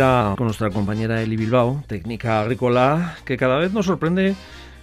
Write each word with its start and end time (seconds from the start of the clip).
con 0.00 0.46
nuestra 0.46 0.70
compañera 0.70 1.20
Eli 1.20 1.36
Bilbao, 1.36 1.84
técnica 1.86 2.40
agrícola, 2.40 3.16
que 3.26 3.36
cada 3.36 3.58
vez 3.58 3.74
nos 3.74 3.84
sorprende 3.84 4.34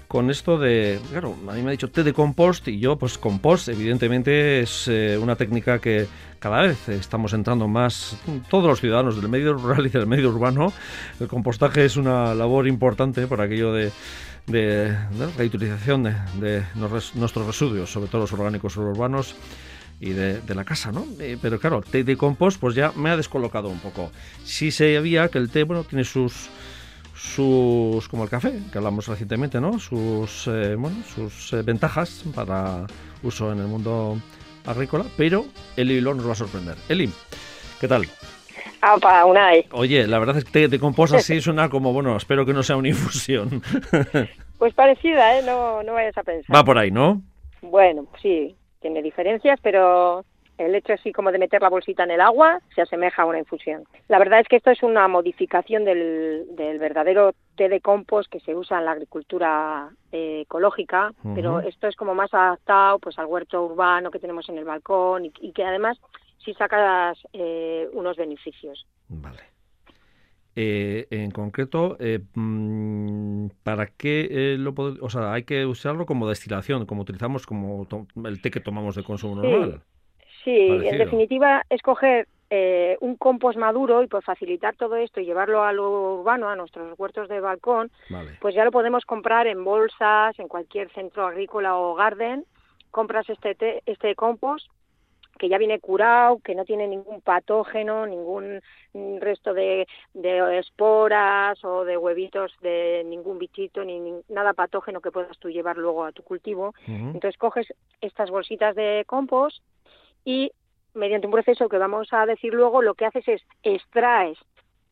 con 0.07 0.29
esto 0.29 0.59
de, 0.59 0.99
claro, 1.09 1.35
a 1.49 1.53
mí 1.53 1.63
me 1.63 1.69
ha 1.69 1.71
dicho 1.71 1.89
té 1.89 2.03
de 2.03 2.13
compost 2.13 2.67
y 2.67 2.77
yo 2.77 2.99
pues 2.99 3.17
compost 3.17 3.67
evidentemente 3.69 4.59
es 4.59 4.87
eh, 4.87 5.17
una 5.19 5.35
técnica 5.35 5.79
que 5.79 6.05
cada 6.37 6.61
vez 6.61 6.87
estamos 6.89 7.33
entrando 7.33 7.67
más 7.67 8.15
todos 8.47 8.67
los 8.67 8.79
ciudadanos 8.79 9.19
del 9.19 9.27
medio 9.27 9.55
rural 9.55 9.87
y 9.87 9.89
del 9.89 10.05
medio 10.05 10.29
urbano. 10.29 10.71
El 11.19 11.27
compostaje 11.27 11.85
es 11.85 11.97
una 11.97 12.35
labor 12.35 12.67
importante 12.67 13.25
por 13.25 13.41
aquello 13.41 13.73
de, 13.73 13.91
de, 14.45 14.95
la 15.17 15.43
utilización 15.43 16.03
de, 16.03 16.13
de 16.39 16.63
nuestros 16.75 17.47
residuos, 17.47 17.91
sobre 17.91 18.07
todo 18.07 18.21
los 18.21 18.33
orgánicos 18.33 18.77
urbanos 18.77 19.35
y 19.99 20.11
de, 20.11 20.41
la 20.55 20.63
casa, 20.63 20.91
¿no? 20.91 21.05
Eh, 21.19 21.37
pero 21.41 21.59
claro, 21.59 21.81
té 21.81 22.03
de 22.03 22.17
compost 22.17 22.59
pues 22.59 22.75
ya 22.75 22.91
me 22.95 23.09
ha 23.09 23.17
descolocado 23.17 23.69
un 23.69 23.79
poco. 23.79 24.11
Sí 24.43 24.71
sabía 24.71 25.29
que 25.29 25.37
el 25.37 25.49
té, 25.49 25.63
bueno, 25.63 25.83
tiene 25.83 26.03
sus 26.03 26.49
sus 27.15 28.07
como 28.09 28.23
el 28.23 28.29
café 28.29 28.53
que 28.71 28.77
hablamos 28.77 29.07
recientemente 29.07 29.59
no 29.59 29.79
sus 29.79 30.47
eh, 30.47 30.75
bueno 30.75 30.97
sus 31.03 31.51
eh, 31.53 31.63
ventajas 31.63 32.23
para 32.35 32.85
uso 33.23 33.51
en 33.51 33.57
el 33.57 33.65
mundo 33.65 34.21
agrícola 34.63 35.03
pero 35.17 35.47
el 35.75 35.89
hilo 35.89 36.13
nos 36.13 36.27
va 36.27 36.33
a 36.33 36.35
sorprender 36.35 36.75
Eli 36.87 37.09
qué 37.81 37.87
tal 37.87 38.07
Ah, 38.81 38.95
para 39.01 39.25
Unai. 39.25 39.65
Oye, 39.71 40.05
la 40.07 40.19
verdad 40.19 40.37
es 40.37 40.45
que 40.45 40.51
te, 40.51 40.69
te 40.69 40.79
compos 40.79 41.11
así 41.11 41.41
suena 41.41 41.67
como, 41.67 41.93
bueno, 41.93 42.15
espero 42.15 42.45
que 42.45 42.53
no 42.53 42.63
sea 42.63 42.77
una 42.77 42.89
infusión. 42.89 43.61
pues 44.59 44.73
parecida, 44.75 45.37
¿eh? 45.39 45.41
No, 45.43 45.81
no 45.83 45.93
vayas 45.93 46.17
a 46.17 46.23
pensar. 46.23 46.55
Va 46.55 46.63
por 46.63 46.77
ahí, 46.77 46.91
¿no? 46.91 47.21
Bueno, 47.61 48.05
sí, 48.21 48.55
tiene 48.79 49.01
diferencias, 49.01 49.59
pero 49.61 50.23
el 50.57 50.73
hecho 50.73 50.93
así 50.93 51.11
como 51.11 51.31
de 51.31 51.37
meter 51.37 51.61
la 51.61 51.69
bolsita 51.69 52.03
en 52.03 52.11
el 52.11 52.21
agua 52.21 52.59
se 52.73 52.81
asemeja 52.81 53.21
a 53.21 53.25
una 53.25 53.39
infusión. 53.39 53.83
La 54.07 54.17
verdad 54.17 54.39
es 54.39 54.47
que 54.47 54.55
esto 54.55 54.71
es 54.71 54.81
una 54.83 55.07
modificación 55.07 55.85
del, 55.85 56.47
verdadero 56.79 57.33
té 57.55 57.69
de 57.69 57.81
compost 57.81 58.31
que 58.31 58.39
se 58.39 58.55
usa 58.55 58.79
en 58.79 58.85
la 58.85 58.91
agricultura 58.91 59.89
eh, 60.11 60.41
ecológica, 60.41 61.11
pero 61.35 61.59
esto 61.59 61.87
es 61.87 61.95
como 61.95 62.15
más 62.15 62.33
adaptado 62.33 62.99
pues 62.99 63.17
al 63.19 63.25
huerto 63.27 63.63
urbano 63.63 64.11
que 64.11 64.19
tenemos 64.19 64.49
en 64.49 64.57
el 64.57 64.65
balcón 64.65 65.25
y, 65.25 65.51
que 65.51 65.63
además 65.63 65.99
sí 66.43 66.53
sacas 66.53 67.17
eh, 67.33 67.87
unos 67.93 68.17
beneficios. 68.17 68.85
Vale. 69.09 69.56
Eh, 70.59 71.05
en 71.11 71.29
concreto, 71.29 71.97
mm, 72.33 73.49
¿para 73.61 73.85
qué 73.85 74.55
lo 74.57 74.73
o 75.01 75.09
sea, 75.11 75.31
hay 75.31 75.43
que 75.43 75.67
usarlo 75.67 76.07
como 76.07 76.27
destilación, 76.27 76.87
como 76.87 77.03
utilizamos 77.03 77.45
como 77.45 77.85
el 78.25 78.41
té 78.41 78.49
que 78.49 78.59
tomamos 78.59 78.95
de 78.95 79.03
consumo 79.03 79.35
normal? 79.35 79.81
Sí, 80.43 80.67
en 80.67 80.97
definitiva, 80.97 81.63
escoger 81.69 82.27
eh, 82.49 82.95
un 83.01 83.17
compost 83.17 83.57
maduro 83.59 84.01
y 84.01 84.07
por 84.07 84.23
facilitar 84.23 84.75
todo 84.77 84.95
esto 84.95 85.19
y 85.19 85.25
llevarlo 85.25 85.63
a 85.65 85.73
lo 85.73 86.19
urbano, 86.19 86.47
a 86.47 86.55
nuestros 86.55 86.97
huertos 86.97 87.27
de 87.27 87.41
balcón, 87.41 87.91
pues 88.39 88.55
ya 88.55 88.63
lo 88.63 88.71
podemos 88.71 89.05
comprar 89.05 89.47
en 89.47 89.65
bolsas, 89.65 90.39
en 90.39 90.47
cualquier 90.47 90.89
centro 90.93 91.27
agrícola 91.27 91.75
o 91.75 91.93
garden. 91.95 92.45
Compras 92.89 93.29
este, 93.29 93.83
este 93.85 94.15
compost 94.15 94.65
que 95.37 95.49
ya 95.49 95.57
viene 95.57 95.79
curado, 95.79 96.39
que 96.43 96.55
no 96.55 96.65
tiene 96.65 96.87
ningún 96.87 97.21
patógeno, 97.21 98.05
ningún 98.05 98.61
resto 99.19 99.53
de, 99.53 99.87
esporas 100.57 101.63
o 101.63 101.85
de 101.85 101.97
huevitos 101.97 102.53
de 102.61 103.03
ningún 103.05 103.37
bichito, 103.37 103.83
ni, 103.83 103.99
nada 104.29 104.53
patógeno 104.53 105.01
que 105.01 105.11
puedas 105.11 105.37
tú 105.39 105.49
llevar 105.49 105.77
luego 105.77 106.05
a 106.05 106.11
tu 106.11 106.23
cultivo. 106.23 106.73
Entonces 106.87 107.37
coges 107.37 107.67
estas 108.01 108.29
bolsitas 108.29 108.75
de 108.75 109.03
compost 109.07 109.63
y 110.25 110.51
mediante 110.93 111.27
un 111.27 111.33
proceso 111.33 111.69
que 111.69 111.77
vamos 111.77 112.11
a 112.11 112.25
decir 112.25 112.53
luego, 112.53 112.81
lo 112.81 112.95
que 112.95 113.05
haces 113.05 113.27
es 113.27 113.41
extraes 113.63 114.37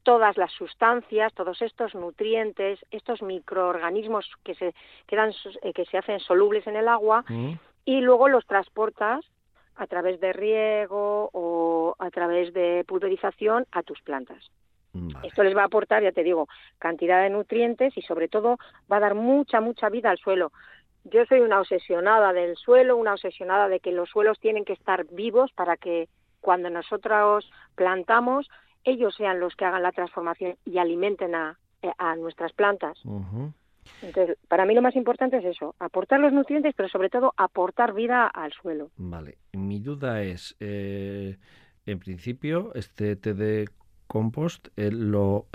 todas 0.04 0.38
las 0.38 0.52
sustancias, 0.52 1.34
todos 1.34 1.62
estos 1.64 1.96
nutrientes, 1.96 2.80
estos 2.92 3.24
microorganismos 3.24 4.32
que 4.44 4.54
se 4.54 4.76
quedan 5.08 5.34
eh, 5.64 5.74
que 5.74 5.86
se 5.86 5.98
hacen 5.98 6.20
solubles 6.20 6.66
en 6.68 6.76
el 6.76 6.88
agua 6.88 7.26
y 7.86 8.02
luego 8.02 8.30
los 8.30 8.46
transportas 8.46 9.26
a 9.76 9.88
través 9.88 10.20
de 10.20 10.34
riego 10.34 11.30
o 11.34 11.96
a 12.00 12.10
través 12.10 12.54
de 12.54 12.84
pulverización 12.88 13.66
a 13.72 13.84
tus 13.84 14.02
plantas. 14.02 14.44
Esto 15.24 15.44
les 15.44 15.54
va 15.54 15.64
a 15.64 15.66
aportar, 15.66 16.04
ya 16.04 16.14
te 16.14 16.24
digo, 16.24 16.48
cantidad 16.80 17.22
de 17.22 17.30
nutrientes 17.30 17.98
y 17.98 18.02
sobre 18.02 18.30
todo 18.30 18.58
va 18.90 18.98
a 18.98 19.02
dar 19.02 19.14
mucha, 19.14 19.60
mucha 19.60 19.90
vida 19.90 20.10
al 20.10 20.18
suelo 20.18 20.54
yo 21.06 21.24
soy 21.26 21.40
una 21.40 21.60
obsesionada 21.60 22.34
del 22.34 22.58
suelo, 22.58 22.98
una 22.98 23.14
obsesionada 23.14 23.70
de 23.70 23.80
que 23.80 23.92
los 23.92 24.10
suelos 24.10 24.40
tienen 24.40 24.66
que 24.66 24.74
estar 24.74 25.06
vivos 25.12 25.52
para 25.54 25.78
que 25.78 26.10
cuando 26.42 26.70
nosotros 26.70 27.50
plantamos, 27.76 28.50
ellos 28.84 29.16
sean 29.16 29.40
los 29.40 29.56
que 29.56 29.66
hagan 29.66 29.84
la 29.84 29.92
transformación 29.92 30.56
y 30.66 30.80
alimenten 30.80 31.36
a, 31.36 31.58
eh, 31.82 31.92
nuestras 32.18 32.54
plantas. 32.54 33.00
Entonces, 34.02 34.38
para 34.48 34.66
mí 34.66 34.74
lo 34.74 34.82
más 34.82 34.96
importante 34.96 35.38
es 35.38 35.46
eso, 35.46 35.76
aportar 35.80 36.20
los 36.20 36.34
nutrientes, 36.34 36.74
pero 36.76 36.90
sobre 36.90 37.10
todo 37.10 37.34
aportar 37.38 37.94
vida 37.94 38.28
al 38.28 38.52
suelo. 38.54 38.92
Vale, 38.98 39.38
mi 39.54 39.80
duda 39.80 40.22
es, 40.22 40.56
eh, 40.60 41.38
en 41.86 42.00
principio, 42.00 42.72
este 42.76 43.16
té 43.16 43.34
de 43.34 43.70
compost 44.08 44.68
eh, 44.78 44.92
lo 44.92 45.48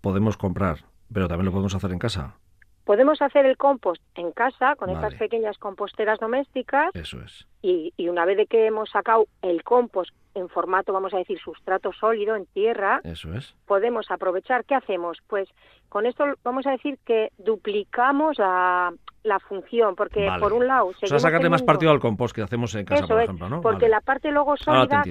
podemos 0.00 0.36
comprar, 0.36 0.84
pero 1.12 1.28
también 1.28 1.46
lo 1.46 1.52
podemos 1.52 1.74
hacer 1.74 1.92
en 1.92 1.98
casa. 1.98 2.41
Podemos 2.84 3.22
hacer 3.22 3.46
el 3.46 3.56
compost 3.56 4.02
en 4.16 4.32
casa 4.32 4.74
con 4.76 4.90
estas 4.90 5.14
pequeñas 5.14 5.56
composteras 5.58 6.18
domésticas. 6.18 6.90
Eso 6.94 7.20
es. 7.20 7.46
Y, 7.62 7.92
una 8.08 8.24
vez 8.24 8.36
de 8.36 8.46
que 8.46 8.66
hemos 8.66 8.90
sacado 8.90 9.26
el 9.40 9.62
compost 9.62 10.10
en 10.34 10.48
formato, 10.48 10.92
vamos 10.92 11.14
a 11.14 11.18
decir, 11.18 11.38
sustrato 11.38 11.92
sólido 11.92 12.34
en 12.34 12.46
tierra, 12.46 13.00
Eso 13.04 13.32
es. 13.34 13.54
podemos 13.66 14.10
aprovechar. 14.10 14.64
¿Qué 14.64 14.74
hacemos? 14.74 15.18
Pues 15.28 15.48
con 15.88 16.06
esto 16.06 16.24
vamos 16.42 16.66
a 16.66 16.72
decir 16.72 16.98
que 17.04 17.30
duplicamos 17.38 18.38
la, 18.38 18.92
función, 19.48 19.94
porque 19.94 20.28
por 20.40 20.52
un 20.52 20.66
lado... 20.66 20.86
O 20.86 21.06
sea, 21.06 21.18
sacarle 21.18 21.50
más 21.50 21.62
partido 21.62 21.92
al 21.92 22.00
compost 22.00 22.34
que 22.34 22.42
hacemos 22.42 22.74
en 22.74 22.84
casa, 22.84 23.06
por 23.06 23.22
ejemplo, 23.22 23.48
¿no? 23.48 23.60
Porque 23.60 23.88
la 23.88 24.00
parte 24.00 24.32
luego 24.32 24.56
sólida 24.56 25.04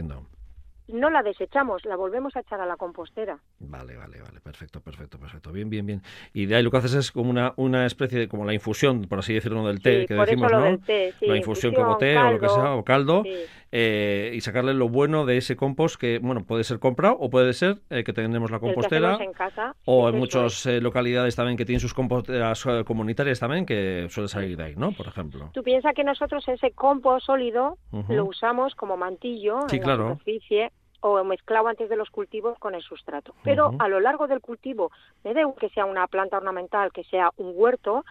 no 0.87 1.09
la 1.09 1.23
desechamos, 1.23 1.85
la 1.85 1.95
volvemos 1.95 2.35
a 2.35 2.41
echar 2.41 2.59
a 2.61 2.65
la 2.65 2.75
compostera. 2.75 3.39
Vale, 3.59 3.95
vale, 3.95 4.21
vale, 4.21 4.41
perfecto, 4.41 4.81
perfecto, 4.81 5.19
perfecto. 5.19 5.51
Bien, 5.51 5.69
bien, 5.69 5.85
bien. 5.85 6.01
Y 6.33 6.45
de 6.45 6.55
ahí 6.55 6.63
lo 6.63 6.71
que 6.71 6.77
haces 6.77 6.93
es 6.93 7.11
como 7.11 7.29
una, 7.29 7.53
una 7.55 7.85
especie 7.85 8.19
de, 8.19 8.27
como 8.27 8.45
la 8.45 8.53
infusión, 8.53 9.03
por 9.03 9.19
así 9.19 9.33
decirlo, 9.33 9.65
del 9.67 9.81
té, 9.81 10.05
que 10.05 10.13
decimos, 10.13 10.51
¿no? 10.51 10.79
la 11.21 11.37
infusión, 11.37 11.73
como 11.73 11.97
té 11.97 12.17
o 12.17 12.31
lo 12.31 12.39
que 12.39 12.49
sea, 12.49 12.75
o 12.75 12.83
caldo, 12.83 13.23
eh, 13.71 14.31
y 14.33 14.41
sacarle 14.41 14.73
lo 14.73 14.89
bueno 14.89 15.25
de 15.25 15.37
ese 15.37 15.55
compost 15.55 15.95
que, 15.95 16.19
bueno, 16.19 16.43
puede 16.45 16.63
ser 16.63 16.79
comprado 16.79 17.15
o 17.19 17.29
puede 17.29 17.53
ser 17.53 17.77
eh, 17.89 18.03
que 18.03 18.11
tenemos 18.11 18.51
la 18.51 18.59
compostera. 18.59 19.17
en 19.21 19.33
casa. 19.33 19.75
O 19.85 20.09
en 20.09 20.17
muchas 20.17 20.65
eh, 20.65 20.81
localidades 20.81 21.35
también 21.35 21.57
que 21.57 21.65
tienen 21.65 21.79
sus 21.79 21.93
composteras 21.93 22.65
comunitarias 22.85 23.39
también, 23.39 23.65
que 23.65 24.07
suele 24.09 24.27
salir 24.27 24.57
de 24.57 24.63
ahí, 24.63 24.75
¿no? 24.75 24.91
Por 24.91 25.07
ejemplo. 25.07 25.49
Tú 25.53 25.63
piensas 25.63 25.93
que 25.95 26.03
nosotros 26.03 26.47
ese 26.47 26.71
compost 26.71 27.25
sólido 27.25 27.77
lo 28.09 28.25
usamos 28.25 28.75
como 28.75 28.97
mantillo 28.97 29.59
en 29.71 29.81
la 29.87 29.95
superficie 29.95 30.71
o 31.01 31.23
mezclado 31.23 31.67
antes 31.67 31.89
de 31.89 31.95
los 31.95 32.09
cultivos 32.09 32.57
con 32.59 32.75
el 32.75 32.81
sustrato. 32.81 33.33
Pero 33.43 33.71
a 33.79 33.87
lo 33.87 33.99
largo 33.99 34.27
del 34.27 34.39
cultivo, 34.39 34.91
me 35.23 35.33
que 35.59 35.69
sea 35.69 35.85
una 35.85 36.07
planta 36.07 36.37
ornamental, 36.37 36.91
que 36.91 37.03
sea 37.05 37.31
un 37.37 37.53
huerto, 37.55 38.05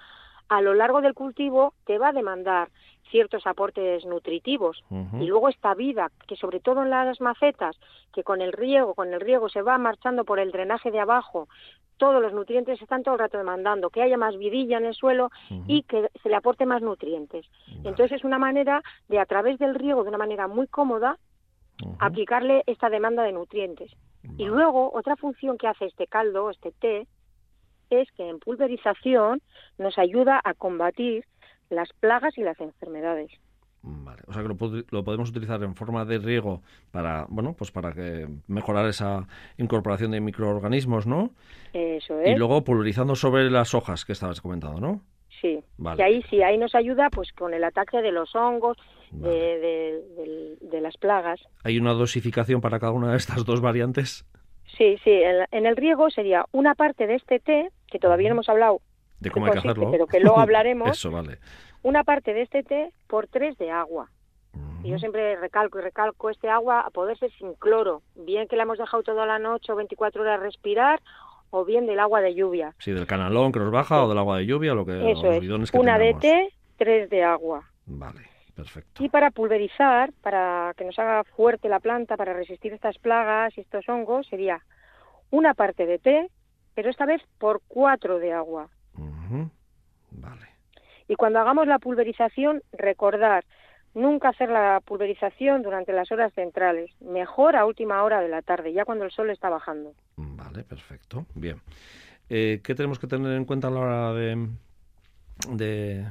a 0.51 0.61
lo 0.61 0.75
largo 0.75 1.01
del 1.01 1.15
cultivo 1.15 1.75
te 1.87 1.97
va 1.97 2.09
a 2.09 2.13
demandar 2.13 2.69
ciertos 3.11 3.47
aportes 3.47 4.05
nutritivos. 4.05 4.83
Y 5.21 5.27
luego 5.27 5.49
esta 5.49 5.75
vida 5.75 6.11
que 6.27 6.37
sobre 6.37 6.61
todo 6.61 6.83
en 6.83 6.91
las 6.91 7.21
macetas 7.21 7.77
que 8.13 8.23
con 8.23 8.43
el 8.43 8.53
riego 8.53 8.95
con 8.95 9.13
el 9.15 9.21
riego 9.21 9.49
se 9.49 9.63
va 9.63 9.79
marchando 9.79 10.25
por 10.25 10.39
el 10.39 10.51
drenaje 10.51 10.91
de 10.91 11.01
abajo 11.01 11.49
todos 11.97 12.23
los 12.23 12.33
nutrientes 12.33 12.81
están 12.81 13.03
todo 13.03 13.15
el 13.15 13.21
rato 13.21 13.37
demandando 13.39 13.91
que 13.91 14.03
haya 14.03 14.17
más 14.17 14.37
vidilla 14.39 14.79
en 14.79 14.87
el 14.87 14.95
suelo 14.95 15.31
y 15.67 15.83
que 15.83 16.09
se 16.23 16.31
le 16.31 16.37
aporte 16.37 16.65
más 16.65 16.81
nutrientes. 16.81 17.47
Entonces 17.85 18.13
es 18.13 18.25
una 18.25 18.39
manera 18.39 18.83
de 19.09 19.19
a 19.19 19.27
través 19.27 19.59
del 19.59 19.75
riego 19.75 20.03
de 20.03 20.09
una 20.09 20.19
manera 20.19 20.49
muy 20.49 20.67
cómoda 20.67 21.19
aplicarle 21.99 22.63
esta 22.67 22.89
demanda 22.89 23.23
de 23.23 23.33
nutrientes. 23.33 23.93
Y 24.39 24.47
luego, 24.47 24.91
otra 24.93 25.17
función 25.17 25.59
que 25.59 25.67
hace 25.67 25.87
este 25.87 26.07
caldo, 26.07 26.51
este 26.51 26.73
té, 26.73 27.07
es 27.91 28.11
que 28.13 28.29
en 28.29 28.39
pulverización 28.39 29.43
nos 29.79 29.99
ayuda 29.99 30.41
a 30.43 30.55
combatir 30.55 31.25
las 31.69 31.93
plagas 32.01 32.37
y 32.39 32.43
las 32.43 32.61
enfermedades. 32.61 33.31
Vale. 33.83 34.21
O 34.27 34.33
sea 34.33 34.43
que 34.43 34.49
lo, 34.49 35.05
podemos 35.05 35.31
utilizar 35.31 35.63
en 35.63 35.75
forma 35.75 36.05
de 36.05 36.19
riego 36.19 36.61
para, 36.91 37.27
bueno, 37.31 37.55
pues 37.57 37.71
para 37.71 37.93
que 37.93 38.29
mejorar 38.47 38.87
esa 38.87 39.27
incorporación 39.57 40.11
de 40.11 40.21
microorganismos, 40.21 41.07
¿no? 41.07 41.31
Eso 41.73 42.21
es. 42.21 42.29
Y 42.29 42.39
luego 42.39 42.63
pulverizando 42.63 43.15
sobre 43.15 43.51
las 43.51 43.75
hojas 43.75 44.05
que 44.05 44.13
estabas 44.13 44.43
comentando, 44.43 44.81
¿no? 44.81 45.01
Sí. 45.41 45.61
Y 45.97 46.03
ahí 46.03 46.23
sí, 46.29 46.43
ahí 46.43 46.59
nos 46.59 46.75
ayuda 46.75 47.09
pues 47.09 47.33
con 47.33 47.55
el 47.55 47.65
ataque 47.65 48.03
de 48.03 48.13
los 48.13 48.35
hongos, 48.35 48.77
de, 49.11 50.59
de, 50.61 50.81
las 50.81 50.97
plagas. 50.99 51.41
¿Hay 51.65 51.79
una 51.79 51.93
dosificación 51.93 52.61
para 52.61 52.79
cada 52.79 52.93
una 52.93 53.13
de 53.13 53.17
estas 53.17 53.45
dos 53.45 53.61
variantes? 53.61 54.25
Sí, 54.77 54.99
sí. 55.03 55.21
En, 55.51 55.67
el 55.67 55.77
riego 55.77 56.11
sería 56.11 56.45
una 56.53 56.75
parte 56.75 57.07
de 57.07 57.17
este 57.17 57.39
té, 57.41 57.71
que 57.91 57.99
todavía 57.99 58.29
no 58.29 58.35
hemos 58.35 58.49
hablado 58.49 58.81
de 59.21 59.31
cómo 59.31 59.47
hay 59.47 59.53
que 59.53 59.59
hacerlo, 59.59 59.91
pero 59.91 60.07
que 60.07 60.21
luego 60.21 60.39
hablaremos. 60.41 60.91
Eso, 60.91 61.11
vale. 61.11 61.39
Una 61.83 62.05
parte 62.05 62.35
de 62.35 62.43
este 62.43 62.63
té 62.63 62.93
por 63.07 63.27
tres 63.27 63.57
de 63.59 63.71
agua. 63.71 64.11
Y 64.83 64.89
yo 64.89 64.99
siempre 64.99 65.37
recalco 65.37 65.79
y 65.79 65.83
recalco 65.83 66.31
este 66.31 66.49
agua 66.49 66.81
a 66.81 66.91
poder 66.91 67.19
ser 67.19 67.31
sin 67.33 67.53
cloro, 67.55 68.03
bien 68.15 68.49
que 68.49 68.57
la 68.57 68.63
hemos 68.63 68.79
dejado 68.79 69.03
toda 69.03 69.27
la 69.27 69.39
noche 69.39 69.73
o 69.73 69.77
24 69.77 70.23
horas 70.23 70.41
respirar 70.41 71.01
o 71.51 71.65
bien 71.65 71.87
del 71.87 72.01
agua 72.01 72.21
de 72.23 72.35
lluvia. 72.35 72.75
Sí, 72.79 72.93
del 72.93 73.07
canalón 73.07 73.53
que 73.53 73.59
nos 73.59 73.71
baja 73.71 74.03
o 74.03 74.09
del 74.09 74.17
agua 74.17 74.39
de 74.39 74.47
lluvia, 74.47 74.73
lo 74.73 74.87
que 74.87 75.13
Eso 75.13 75.31
es. 75.33 75.75
Una 75.75 75.99
de 75.99 76.15
té, 76.15 76.55
tres 76.77 77.11
de 77.11 77.23
agua. 77.23 77.69
Vale, 77.87 78.21
perfecto. 78.55 79.05
Y 79.05 79.09
para 79.09 79.31
pulverizar, 79.31 80.13
para 80.23 80.73
que 80.77 80.85
nos 80.85 80.99
haga 80.99 81.25
fuerte 81.25 81.69
la 81.69 81.81
planta, 81.81 82.17
para 82.17 82.33
resistir 82.33 82.73
estas 82.73 82.99
plagas 82.99 83.57
y 83.59 83.61
estos 83.61 83.87
hongos, 83.89 84.27
sería 84.29 84.63
una 85.31 85.55
parte 85.55 85.87
de 85.87 85.99
té, 85.99 86.31
pero 86.75 86.91
esta 86.91 87.07
vez 87.07 87.23
por 87.39 87.61
cuatro 87.69 88.19
de 88.19 88.33
agua. 88.33 88.69
Vale. 90.13 90.47
Y 91.09 91.15
cuando 91.15 91.39
hagamos 91.39 91.67
la 91.67 91.79
pulverización, 91.79 92.63
recordar 92.73 93.45
nunca 93.95 94.29
hacer 94.29 94.49
la 94.49 94.81
pulverización 94.85 95.63
durante 95.63 95.93
las 95.93 96.11
horas 96.13 96.33
centrales, 96.35 96.91
mejor 97.01 97.57
a 97.57 97.67
última 97.67 98.03
hora 98.03 98.21
de 98.21 98.29
la 98.29 98.43
tarde, 98.43 98.73
ya 98.73 98.85
cuando 98.85 99.05
el 99.05 99.11
sol 99.11 99.31
está 99.31 99.49
bajando. 99.49 99.95
Vale, 100.17 100.63
perfecto. 100.63 101.27
Bien. 101.35 101.61
Eh, 102.29 102.61
¿Qué 102.63 102.75
tenemos 102.75 102.99
que 102.99 103.09
tener 103.09 103.33
en 103.33 103.45
cuenta 103.45 103.69
a 103.69 103.71
la 103.71 103.81
hora 103.81 104.13
de, 104.13 104.49
de 105.49 106.07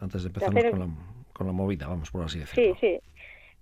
antes 0.00 0.22
de 0.22 0.28
empezar 0.28 0.52
con, 0.52 0.78
la, 0.78 0.88
con 1.32 1.46
la 1.46 1.52
movida, 1.52 1.88
vamos 1.88 2.10
por 2.10 2.24
así 2.24 2.38
decirlo? 2.38 2.76
Sí, 2.80 2.80
sí. 2.80 3.00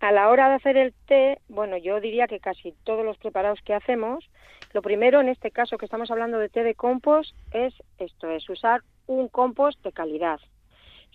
A 0.01 0.13
la 0.13 0.29
hora 0.29 0.49
de 0.49 0.57
hacer 0.57 0.77
el 0.77 0.93
té, 1.07 1.39
bueno, 1.49 1.77
yo 1.77 2.01
diría 2.01 2.27
que 2.27 2.41
casi 2.41 2.75
todos 2.85 3.05
los 3.05 3.17
preparados 3.19 3.61
que 3.65 3.73
hacemos, 3.73 4.29
lo 4.73 4.83
primero 4.83 5.21
en 5.21 5.29
este 5.29 5.51
caso 5.51 5.79
que 5.79 5.85
estamos 5.85 6.11
hablando 6.11 6.39
de 6.39 6.49
té 6.49 6.63
de 6.63 6.75
compost 6.75 7.35
es 7.53 7.75
esto, 7.99 8.31
es 8.31 8.49
usar 8.49 8.83
un 9.07 9.29
compost 9.29 9.83
de 9.83 9.93
calidad. 9.93 10.41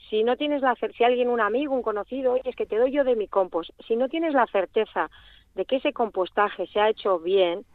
Si 0.09 0.23
no 0.23 0.37
tienes 0.37 0.61
la 0.61 0.75
si 0.75 1.03
alguien, 1.03 1.29
un 1.29 1.41
amigo, 1.41 1.73
un 1.73 1.81
conocido, 1.81 2.33
oye, 2.33 2.43
es 2.45 2.55
que 2.55 2.65
te 2.65 2.77
doy 2.77 2.91
yo 2.91 3.03
de 3.03 3.15
mi 3.15 3.27
compost, 3.27 3.71
si 3.87 3.95
no 3.95 4.07
tienes 4.07 4.33
la 4.33 4.45
certeza 4.47 5.09
de 5.55 5.65
que 5.65 5.77
ese 5.77 5.91
compostaje 5.91 6.67
se 6.67 6.79
ha 6.79 6.89
hecho 6.89 7.19
bien, 7.19 7.65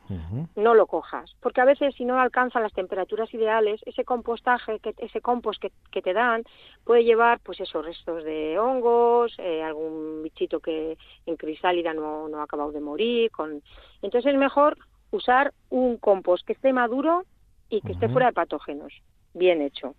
no 0.54 0.74
lo 0.74 0.86
cojas. 0.86 1.34
Porque 1.40 1.60
a 1.60 1.64
veces 1.64 1.94
si 1.96 2.04
no 2.04 2.20
alcanza 2.20 2.60
las 2.60 2.72
temperaturas 2.72 3.32
ideales, 3.34 3.80
ese 3.84 4.04
compostaje, 4.04 4.78
que, 4.78 4.94
ese 4.98 5.20
compost 5.20 5.60
que, 5.90 6.02
te 6.02 6.12
dan, 6.12 6.44
puede 6.84 7.02
llevar 7.02 7.40
pues 7.40 7.58
esos 7.60 7.84
restos 7.84 8.22
de 8.22 8.56
hongos, 8.56 9.34
eh, 9.38 9.62
algún 9.64 10.22
bichito 10.22 10.60
que 10.60 10.96
en 11.26 11.36
crisálida 11.36 11.92
no, 11.92 12.28
no 12.28 12.38
ha 12.38 12.44
acabado 12.44 12.70
de 12.70 12.80
morir. 12.80 13.32
Con... 13.32 13.62
Entonces 14.00 14.32
es 14.32 14.38
mejor 14.38 14.76
usar 15.12 15.52
un 15.70 15.98
compost 15.98 16.44
que 16.44 16.54
esté 16.54 16.72
maduro 16.72 17.24
y 17.68 17.80
que 17.80 17.92
esté 17.92 18.08
fuera 18.08 18.26
de 18.26 18.32
patógenos, 18.32 18.92
bien 19.32 19.62
hecho. 19.62 19.94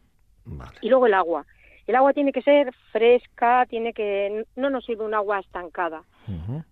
Y 0.81 0.89
luego 0.89 1.07
el 1.07 1.13
agua. 1.13 1.45
El 1.87 1.95
agua 1.95 2.13
tiene 2.13 2.31
que 2.31 2.41
ser 2.41 2.73
fresca, 2.91 3.65
tiene 3.67 3.93
que 3.93 4.45
no 4.55 4.69
nos 4.69 4.85
sirve 4.85 5.05
un 5.05 5.13
agua 5.13 5.39
estancada. 5.39 6.03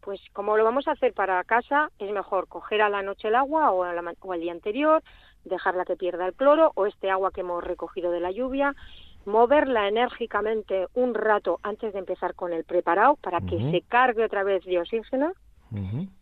Pues 0.01 0.21
como 0.31 0.55
lo 0.55 0.63
vamos 0.63 0.87
a 0.87 0.91
hacer 0.91 1.13
para 1.13 1.43
casa, 1.43 1.89
es 1.99 2.11
mejor 2.11 2.47
coger 2.47 2.81
a 2.81 2.89
la 2.89 3.01
noche 3.01 3.27
el 3.27 3.35
agua 3.35 3.71
o, 3.71 3.83
al 3.83 4.39
día 4.39 4.51
anterior, 4.51 5.03
dejarla 5.43 5.85
que 5.85 5.97
pierda 5.97 6.27
el 6.27 6.33
cloro 6.33 6.71
o 6.75 6.85
este 6.85 7.09
agua 7.09 7.31
que 7.31 7.41
hemos 7.41 7.63
recogido 7.63 8.11
de 8.11 8.21
la 8.21 8.31
lluvia, 8.31 8.75
moverla 9.25 9.87
enérgicamente 9.87 10.87
un 10.93 11.13
rato 11.13 11.59
antes 11.63 11.93
de 11.93 11.99
empezar 11.99 12.33
con 12.33 12.53
el 12.53 12.63
preparado 12.63 13.17
para 13.17 13.41
que 13.41 13.71
se 13.71 13.81
cargue 13.81 14.23
otra 14.23 14.43
vez 14.43 14.63
de 14.63 14.79
oxígeno 14.79 15.33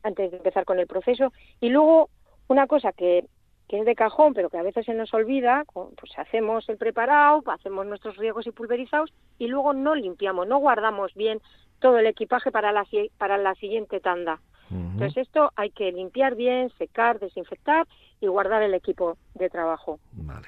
antes 0.04 0.31
de 0.31 0.38
empezar 0.38 0.66
con 0.66 0.80
el 0.80 0.88
proceso 0.88 1.34
y 1.60 1.69
luego 1.69 2.10
una 2.48 2.68
cosa 2.68 2.92
que 2.92 3.25
que 3.69 3.80
es 3.80 3.86
de 3.86 3.96
cajón, 3.96 4.34
pero 4.34 4.50
que 4.50 4.57
a 4.57 4.63
veces 4.63 4.84
se 4.88 4.96
nos 4.96 5.13
olvida, 5.13 5.63
pues 5.74 6.12
hacemos 6.18 6.68
el 6.69 6.78
preparado, 6.78 7.44
hacemos 7.51 7.86
nuestros 7.86 8.18
riegos 8.18 8.48
y 8.48 8.51
pulverizados 8.51 9.13
y 9.38 9.48
luego 9.48 9.74
no 9.74 9.94
limpiamos, 9.94 10.48
no 10.48 10.57
guardamos 10.57 11.13
bien 11.13 11.40
todo 11.80 12.00
el 12.00 12.07
equipaje 12.07 12.51
para 12.51 12.72
la, 12.72 12.84
para 13.19 13.38
la 13.38 13.54
siguiente 13.56 14.00
tanda. 14.00 14.42
Entonces 14.72 15.18
esto 15.18 15.51
hay 15.56 15.72
que 15.72 15.92
limpiar 15.92 16.36
bien, 16.36 16.69
secar, 16.78 17.19
desinfectar 17.19 17.88
y 18.22 18.28
guardar 18.28 18.62
el 18.62 18.74
equipo 18.75 19.18
de 19.34 19.50
trabajo. 19.50 20.00
Vale. 20.12 20.48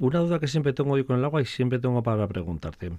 Una 0.00 0.18
duda 0.18 0.40
que 0.40 0.48
siempre 0.48 0.72
tengo 0.72 0.92
hoy 0.92 1.04
con 1.04 1.18
el 1.18 1.24
agua 1.24 1.42
y 1.42 1.44
siempre 1.44 1.78
tengo 1.78 2.02
para 2.02 2.26
preguntarte. 2.26 2.90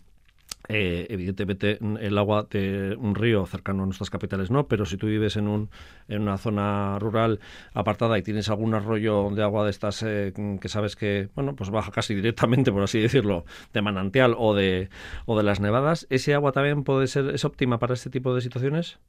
Eh, 0.70 1.08
evidentemente 1.10 1.78
el 2.00 2.18
agua 2.18 2.48
de 2.50 2.96
un 2.98 3.16
río 3.16 3.46
cercano 3.46 3.84
a 3.84 3.86
nuestras 3.86 4.10
capitales 4.10 4.50
no, 4.50 4.66
pero 4.68 4.86
si 4.86 4.96
tú 4.96 5.08
vives 5.08 5.36
en, 5.36 5.50
un, 5.50 5.70
en 6.08 6.22
una 6.22 6.38
zona 6.38 6.98
rural 7.00 7.42
apartada 7.74 8.18
y 8.18 8.24
tienes 8.24 8.50
algún 8.50 8.74
arroyo 8.74 9.30
de 9.32 9.44
agua 9.44 9.66
de 9.66 9.72
estas 9.72 10.02
eh, 10.04 10.32
que 10.62 10.70
sabes 10.70 10.96
que 10.96 11.28
bueno 11.36 11.54
pues 11.54 11.70
baja 11.70 11.92
casi 11.92 12.16
directamente 12.16 12.72
por 12.72 12.82
así 12.82 13.02
decirlo 13.02 13.44
de 13.74 13.82
manantial 13.82 14.36
o 14.38 14.56
de 14.56 14.88
o 15.26 15.38
de 15.38 15.44
las 15.44 15.60
nevadas, 15.60 16.08
ese 16.10 16.34
agua 16.34 16.54
también 16.54 16.86
puede 16.86 17.08
ser 17.08 17.36
es 17.36 17.44
óptima 17.44 17.78
para 17.78 17.94
este 17.94 18.10
tipo 18.10 18.34
de 18.34 18.40
situaciones. 18.40 19.00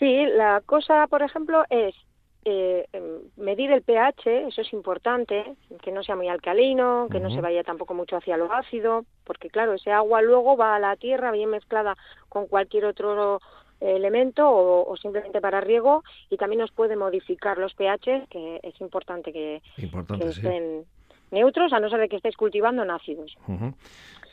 Sí, 0.00 0.26
la 0.36 0.62
cosa 0.66 1.06
por 1.06 1.22
ejemplo 1.22 1.62
es 1.70 1.94
eh, 2.44 2.86
em, 2.92 3.20
medir 3.36 3.70
el 3.70 3.82
pH, 3.82 4.48
eso 4.48 4.62
es 4.62 4.72
importante, 4.72 5.54
que 5.80 5.92
no 5.92 6.02
sea 6.02 6.16
muy 6.16 6.28
alcalino, 6.28 7.06
que 7.10 7.20
no 7.20 7.30
se 7.30 7.40
vaya 7.40 7.62
tampoco 7.62 7.94
mucho 7.94 8.16
hacia 8.16 8.36
lo 8.36 8.52
ácido, 8.52 9.04
porque 9.24 9.48
claro, 9.48 9.74
ese 9.74 9.92
agua 9.92 10.22
luego 10.22 10.56
va 10.56 10.74
a 10.74 10.80
la 10.80 10.96
tierra 10.96 11.30
bien 11.30 11.50
mezclada 11.50 11.96
con 12.28 12.46
cualquier 12.46 12.86
otro 12.86 13.40
elemento 13.80 14.48
o, 14.48 14.96
simplemente 14.96 15.40
para 15.40 15.60
riego 15.60 16.04
y 16.30 16.36
también 16.36 16.60
nos 16.60 16.70
puede 16.70 16.96
modificar 16.96 17.58
los 17.58 17.74
pH, 17.74 18.26
que 18.30 18.60
es 18.62 18.80
importante 18.80 19.32
que, 19.32 19.62
estén 19.76 20.84
neutros, 21.30 21.72
a 21.72 21.80
no 21.80 21.90
ser 21.90 22.00
de 22.00 22.08
que 22.08 22.16
estés 22.16 22.36
cultivando 22.36 22.82
en 22.82 22.90
ácidos. 22.90 23.36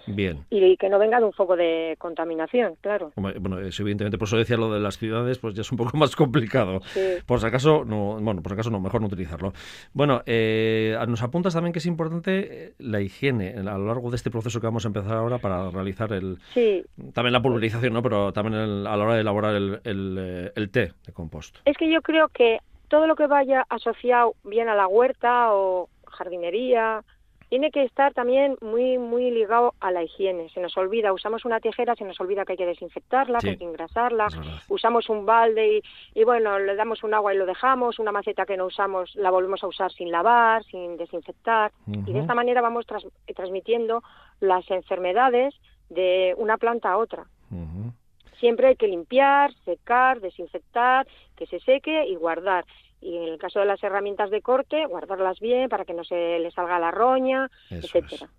Bien. 0.10 0.46
Y 0.50 0.76
que 0.78 0.90
no 0.90 1.00
venga 1.00 1.20
de 1.20 1.26
un 1.26 1.34
foco 1.34 1.56
de 1.56 1.96
contaminación, 1.98 2.76
claro. 2.82 3.12
Bueno, 3.16 3.60
evidentemente, 3.60 4.18
por 4.18 4.28
eso 4.28 4.38
decía 4.38 4.58
lo 4.58 4.72
de 4.72 4.80
las 4.80 4.98
ciudades, 4.98 5.38
pues 5.40 5.54
ya 5.54 5.62
es 5.62 5.72
un 5.72 5.78
poco 5.78 5.98
más 5.98 6.16
complicado. 6.16 6.82
Por 7.26 7.40
si 7.40 7.46
acaso, 7.46 7.84
no, 7.86 8.20
bueno, 8.20 8.42
por 8.42 8.52
si 8.52 8.54
acaso 8.54 8.70
no, 8.70 8.80
mejor 8.80 9.02
no 9.02 9.08
utilizarlo. 9.08 9.54
Bueno, 9.94 10.22
eh, 10.26 10.98
nos 11.08 11.22
apuntas 11.22 11.54
también 11.54 11.74
que 11.74 11.80
es 11.80 11.86
importante 11.86 12.66
eh, 12.66 12.74
la 12.80 13.02
higiene 13.02 13.56
a 13.58 13.78
lo 13.78 13.86
largo 13.86 14.10
de 14.10 14.16
este 14.16 14.32
proceso 14.32 14.60
que 14.60 14.68
vamos 14.68 14.86
a 14.86 14.88
empezar 14.88 15.16
ahora 15.16 15.38
para 15.38 15.70
realizar 15.70 16.12
el... 16.14 16.38
Sí. 16.54 16.84
También 17.14 17.34
la 17.34 17.42
pulverización, 17.42 17.94
¿no? 17.94 18.02
Pero 18.02 18.34
también 18.34 18.56
a 18.56 18.98
la 18.98 19.04
hora 19.04 19.16
de 19.16 19.22
elaborar 19.22 19.56
el, 19.56 19.80
el, 19.84 20.18
eh, 20.20 20.52
el 20.56 20.70
té 20.70 20.94
de 21.06 21.14
compost. 21.14 21.58
Es 21.66 21.78
que 21.78 21.92
yo 21.92 22.02
creo 22.02 22.28
que 22.30 22.60
todo 22.88 23.08
lo 23.08 23.16
que 23.16 23.28
vaya 23.28 23.66
asociado 23.70 24.36
bien 24.44 24.70
a 24.70 24.76
la 24.76 24.88
huerta 24.88 25.54
o 25.54 25.90
jardinería, 26.08 27.04
tiene 27.50 27.72
que 27.72 27.84
estar 27.84 28.14
también 28.14 28.58
muy 28.62 29.00
muy 29.00 29.32
ligado 29.32 29.74
a 29.80 29.92
la 29.92 30.04
higiene. 30.04 30.50
Se 30.50 30.62
nos 30.62 30.78
olvida, 30.78 31.12
usamos 31.14 31.46
una 31.46 31.60
tijera, 31.60 31.96
se 31.96 32.06
nos 32.06 32.20
olvida 32.20 32.46
que 32.46 32.54
hay 32.54 32.58
que 32.58 32.66
desinfectarla, 32.66 33.40
que 33.40 33.50
hay 33.50 33.58
que 33.58 33.66
engrasarla. 33.66 34.28
Usamos 34.70 35.10
un 35.10 35.26
balde 35.26 35.82
y, 36.14 36.24
bueno, 36.24 36.60
le 36.60 36.76
damos 36.76 37.04
un 37.04 37.16
agua 37.16 37.34
y 37.34 37.38
lo 37.38 37.48
dejamos. 37.48 37.98
Una 37.98 38.12
maceta 38.12 38.46
que 38.46 38.56
no 38.56 38.68
usamos 38.68 39.16
la 39.16 39.32
volvemos 39.32 39.64
a 39.64 39.68
usar 39.68 39.92
sin 39.92 40.12
lavar, 40.12 40.64
sin 40.66 40.96
desinfectar. 40.98 41.72
Y 41.88 42.14
de 42.14 42.20
esta 42.20 42.36
manera 42.36 42.62
vamos 42.62 42.86
transmitiendo 43.36 44.04
las 44.40 44.70
enfermedades 44.70 45.56
de 45.90 46.36
una 46.38 46.58
planta 46.58 46.92
a 46.92 46.98
otra. 46.98 47.26
Siempre 48.40 48.68
hay 48.68 48.76
que 48.76 48.88
limpiar, 48.88 49.52
secar, 49.66 50.22
desinfectar, 50.22 51.08
que 51.36 51.46
se 51.48 51.60
seque 51.60 52.06
y 52.06 52.16
guardar 52.16 52.64
y 53.02 53.16
en 53.16 53.24
el 53.24 53.38
caso 53.38 53.60
de 53.60 53.66
las 53.66 53.82
herramientas 53.84 54.30
de 54.30 54.42
corte, 54.42 54.86
guardarlas 54.86 55.40
bien 55.40 55.70
para 55.70 55.86
que 55.86 55.94
no 55.94 56.04
se 56.04 56.40
le 56.40 56.52
salga 56.52 56.80
la 56.80 56.92
roña, 56.92 57.50
etcétera. 57.70 58.30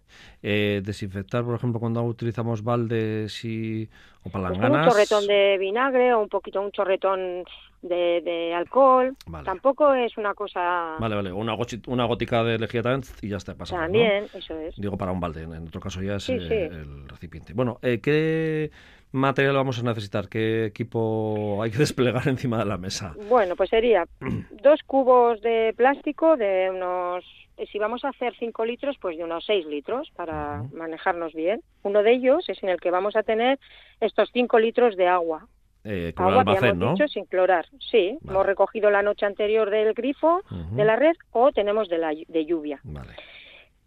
Eh, 0.43 0.83
desinfectar, 0.85 1.45
por 1.45 1.55
ejemplo, 1.55 1.81
cuando 1.81 2.03
utilizamos 2.03 2.63
baldes 2.63 3.45
y 3.45 3.89
o 4.21 4.23
pues 4.25 4.33
palanganas. 4.33 4.87
un 4.87 4.93
chorretón 4.93 5.27
de 5.27 5.57
vinagre 5.59 6.13
o 6.13 6.21
un 6.21 6.29
poquito 6.29 6.61
un 6.61 6.73
chorretón 6.73 7.45
de, 7.81 8.53
alcohol. 8.55 9.17
Tampoco 9.45 9.95
es 9.95 10.19
una 10.19 10.35
cosa. 10.35 10.97
Vale, 10.99 11.15
vale. 11.15 11.33
Una, 11.33 11.57
una 11.87 12.05
gótica 12.05 12.45
de 12.45 12.59
lejía 12.59 12.83
y 13.23 13.29
ya 13.29 13.37
está 13.37 13.55
pasando. 13.55 13.85
También, 13.85 14.27
eso 14.35 14.59
es. 14.59 14.77
Digo 14.77 14.99
para 14.99 15.13
un 15.13 15.21
balde. 15.21 15.43
En 15.43 15.67
otro 15.67 15.81
caso 15.81 16.03
ya 16.03 16.17
es 16.17 16.29
eh, 16.29 16.67
el 16.67 17.09
recipiente. 17.09 17.55
Bueno, 17.55 17.79
eh, 17.83 18.01
¿qué 18.03 18.71
material 19.13 19.55
vamos 19.55 19.79
a 19.79 19.83
necesitar? 19.83 20.29
¿Qué 20.29 20.67
equipo 20.67 21.63
hay 21.63 21.71
que 21.71 21.79
desplegar 21.79 22.29
encima 22.29 22.59
de 22.59 22.65
la 22.67 22.79
mesa? 22.79 23.15
Bueno, 23.29 23.57
pues 23.57 23.71
sería 23.71 24.07
dos 24.63 24.81
cubos 24.87 25.41
de 25.41 25.75
plástico 25.77 26.37
de 26.37 26.71
unos, 26.71 27.25
si 27.71 27.79
vamos 27.79 28.05
a 28.05 28.09
hacer 28.09 28.35
5 28.39 28.65
litros, 28.65 28.97
pues 29.01 29.17
de 29.17 29.25
unos 29.25 29.45
6 29.47 29.67
litros 29.67 30.11
para 30.17 30.63
manejarnos 30.73 31.35
bien. 31.35 31.63
Uno 31.83 32.03
de 32.03 32.13
ellos 32.13 32.49
es 32.49 32.63
en 32.63 32.69
el 32.69 32.81
que 32.81 32.91
vamos 32.91 33.17
a 33.17 33.23
tener 33.23 33.59
estos 34.01 34.31
5 34.33 34.59
litros 34.59 34.97
de 34.97 35.09
agua. 35.09 35.47
Eh, 35.83 36.13
agua 36.17 36.41
almacén, 36.41 36.79
¿no? 36.79 36.93
dicho, 36.93 37.09
sin 37.09 37.25
clorar, 37.25 37.67
sí. 37.91 38.19
Hemos 38.29 38.45
recogido 38.45 38.91
la 38.91 39.03
noche 39.03 39.25
anterior 39.25 39.71
del 39.71 39.95
grifo, 39.95 40.43
de 40.73 40.85
la 40.85 40.97
red, 40.97 41.17
o 41.31 41.53
tenemos 41.53 41.89
de, 41.89 41.99
la, 41.99 42.11
de 42.11 42.45
lluvia. 42.45 42.81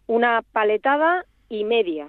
Una 0.06 0.42
paletada 0.42 1.24
y 1.48 1.62
media 1.62 2.08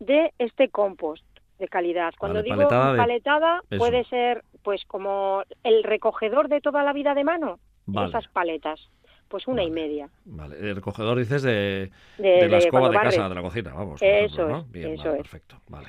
de 0.00 0.32
este 0.38 0.70
compost 0.70 1.24
de 1.62 1.68
calidad. 1.68 2.12
Cuando 2.18 2.42
digo 2.42 2.68
paletada, 2.68 3.62
puede 3.78 4.04
ser 4.04 4.42
pues 4.62 4.84
como 4.84 5.44
el 5.62 5.82
recogedor 5.84 6.48
de 6.48 6.60
toda 6.60 6.82
la 6.82 6.92
vida 6.92 7.14
de 7.14 7.24
mano, 7.24 7.58
esas 8.06 8.28
paletas. 8.28 8.80
Pues 9.28 9.48
una 9.48 9.62
y 9.62 9.70
media. 9.70 10.10
Vale, 10.26 10.56
el 10.58 10.74
recogedor 10.74 11.18
dices 11.18 11.42
de, 11.42 11.90
de, 12.18 12.48
la 12.50 12.58
escoba 12.58 12.90
de 12.90 12.98
casa, 12.98 13.30
de 13.30 13.34
la 13.34 13.40
cocina, 13.40 13.72
vamos. 13.72 14.02
Eso 14.02 14.56
es, 14.58 14.70
Bien, 14.70 14.92
eso 14.92 15.16
perfecto, 15.16 15.56
vale. 15.68 15.88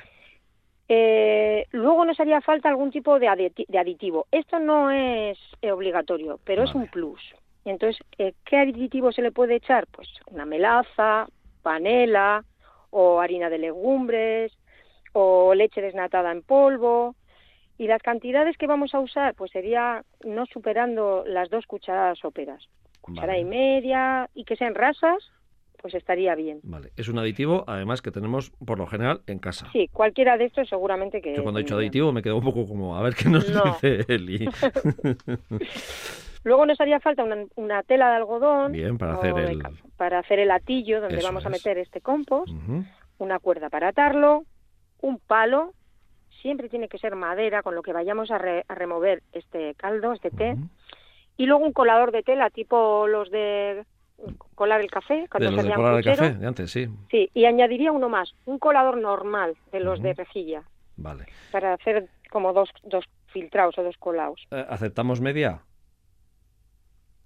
Eh, 0.88 1.66
luego 1.72 2.06
nos 2.06 2.18
haría 2.20 2.40
falta 2.40 2.70
algún 2.70 2.90
tipo 2.90 3.18
de, 3.18 3.28
aditivo. 3.28 4.26
Esto 4.30 4.58
no 4.58 4.90
es 4.90 5.38
obligatorio, 5.70 6.40
pero 6.44 6.62
es 6.62 6.74
un 6.74 6.86
plus. 6.86 7.20
Entonces, 7.66 8.02
eh, 8.16 8.32
¿qué 8.46 8.56
aditivo 8.56 9.12
se 9.12 9.20
le 9.20 9.30
puede 9.30 9.56
echar? 9.56 9.86
Pues 9.88 10.08
una 10.30 10.46
melaza, 10.46 11.26
panela 11.62 12.44
o 12.88 13.20
harina 13.20 13.50
de 13.50 13.58
legumbres 13.58 14.52
o 15.14 15.54
leche 15.54 15.80
desnatada 15.80 16.30
en 16.30 16.42
polvo. 16.42 17.14
Y 17.78 17.86
las 17.88 18.02
cantidades 18.02 18.56
que 18.56 18.66
vamos 18.66 18.94
a 18.94 19.00
usar, 19.00 19.34
pues 19.34 19.50
sería 19.50 20.04
no 20.24 20.46
superando 20.46 21.24
las 21.26 21.50
dos 21.50 21.66
cucharadas 21.66 22.18
soperas. 22.18 22.62
Cuchara 23.00 23.38
y 23.38 23.44
media 23.44 24.28
y 24.34 24.44
que 24.44 24.56
sean 24.56 24.74
rasas, 24.74 25.30
pues 25.80 25.94
estaría 25.94 26.34
bien. 26.34 26.60
Vale, 26.62 26.90
es 26.96 27.08
un 27.08 27.18
aditivo 27.18 27.64
además 27.66 28.00
que 28.00 28.10
tenemos 28.10 28.50
por 28.64 28.78
lo 28.78 28.86
general 28.86 29.22
en 29.26 29.38
casa. 29.38 29.68
Sí, 29.72 29.88
cualquiera 29.92 30.38
de 30.38 30.46
estos 30.46 30.68
seguramente 30.68 31.20
que... 31.20 31.34
Yo 31.34 31.42
cuando 31.42 31.60
he 31.60 31.62
dicho 31.62 31.76
aditivo 31.76 32.12
me 32.12 32.22
quedo 32.22 32.38
un 32.38 32.44
poco 32.44 32.66
como, 32.66 32.96
a 32.96 33.02
ver 33.02 33.14
qué 33.14 33.28
nos 33.28 33.46
dice 33.46 34.04
Eli. 34.08 34.48
Luego 36.44 36.66
nos 36.66 36.80
haría 36.80 37.00
falta 37.00 37.24
una, 37.56 37.82
tela 37.82 38.10
de 38.10 38.16
algodón. 38.16 38.72
Bien, 38.72 38.98
para 38.98 39.14
hacer 39.14 39.38
el... 39.38 39.62
Para 39.96 40.18
hacer 40.20 40.38
el 40.38 40.50
atillo 40.50 41.00
donde 41.00 41.22
vamos 41.22 41.44
a 41.44 41.48
meter 41.48 41.78
este 41.78 42.00
compost. 42.00 42.52
Una 43.18 43.38
cuerda 43.38 43.68
para 43.68 43.88
atarlo. 43.88 44.44
Un 45.04 45.18
palo. 45.18 45.74
Siempre 46.40 46.70
tiene 46.70 46.88
que 46.88 46.96
ser 46.96 47.14
madera 47.14 47.62
con 47.62 47.74
lo 47.74 47.82
que 47.82 47.92
vayamos 47.92 48.30
a, 48.30 48.38
remover 48.38 49.22
este 49.32 49.74
caldo, 49.74 50.14
este 50.14 50.30
té. 50.30 50.56
Y 51.36 51.44
luego 51.44 51.62
un 51.62 51.74
colador 51.74 52.10
de 52.10 52.22
tela 52.22 52.48
tipo 52.48 53.06
los 53.06 53.30
de 53.30 53.84
colar 54.54 54.80
el 54.80 54.90
café. 54.90 55.26
Cuando 55.30 55.50
de 55.50 55.56
los 55.56 55.64
de 55.66 55.74
colar 55.74 55.98
el 55.98 56.04
café, 56.04 56.34
de 56.34 56.46
antes, 56.46 56.70
sí. 56.70 56.88
Sí, 57.10 57.30
y 57.34 57.44
añadiría 57.44 57.92
uno 57.92 58.08
más. 58.08 58.34
Un 58.46 58.58
colador 58.58 58.96
normal 58.96 59.56
de 59.72 59.80
los 59.80 60.00
de 60.00 60.14
rejilla. 60.14 60.62
Vale. 60.96 61.26
Para 61.52 61.74
hacer 61.74 62.08
como 62.30 62.54
dos, 62.54 62.70
dos 62.82 63.04
filtrados 63.26 63.76
o 63.76 63.82
dos 63.82 63.98
colados. 63.98 64.46
Eh, 64.52 64.64
¿Aceptamos 64.70 65.20
media? 65.20 65.60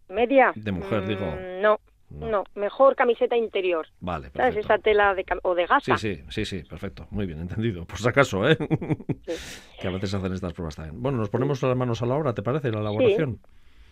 ¿Media? 0.08 0.50
De 0.56 0.72
mujer, 0.72 1.06
digo. 1.06 1.26
Mm, 1.26 1.62
no, 2.10 2.28
no, 2.28 2.44
mejor 2.54 2.96
camiseta 2.96 3.36
interior. 3.36 3.86
Vale, 4.00 4.30
perfecto. 4.30 4.42
¿Sabes? 4.42 4.64
Esa 4.64 4.78
tela 4.78 5.14
de, 5.14 5.24
o 5.42 5.54
de 5.54 5.66
gasa. 5.66 5.98
Sí, 5.98 6.16
sí, 6.16 6.24
sí, 6.30 6.44
sí, 6.44 6.68
perfecto. 6.68 7.06
Muy 7.10 7.26
bien, 7.26 7.40
entendido. 7.40 7.84
Por 7.84 7.98
si 7.98 8.08
acaso, 8.08 8.48
¿eh? 8.48 8.56
que 9.80 9.88
a 9.88 9.90
veces 9.90 10.14
hacen 10.14 10.32
estas 10.32 10.52
pruebas 10.52 10.76
también. 10.76 11.02
Bueno, 11.02 11.18
nos 11.18 11.28
ponemos 11.28 11.62
las 11.62 11.76
manos 11.76 12.02
a 12.02 12.06
la 12.06 12.14
obra, 12.14 12.32
¿te 12.32 12.42
parece, 12.42 12.70
la 12.70 12.80
elaboración? 12.80 13.40